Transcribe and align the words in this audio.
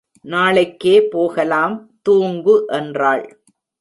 நாளைக்கே 0.25 0.95
போகலாம் 1.07 1.75
தூங்கு 2.01 2.55
என்றாள். 2.71 3.23